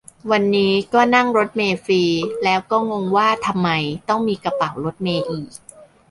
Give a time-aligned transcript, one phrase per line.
[0.31, 2.03] วันนี้ก็นั่งรถเมล์ฟรี
[2.43, 3.69] แล้วก็งงว่าทำไม
[4.09, 5.49] ต้องมีกระเป๋ารถเมล์อีก